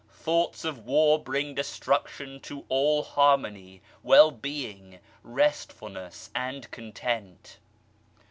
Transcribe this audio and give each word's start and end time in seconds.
Thoughts 0.09 0.65
of 0.65 0.83
War 0.83 1.21
bring 1.21 1.53
destruction 1.53 2.39
to 2.39 2.65
all 2.69 3.03
harmony, 3.03 3.83
well 4.01 4.31
being, 4.31 4.97
restfulness 5.21 6.31
and 6.33 6.71
content. 6.71 7.59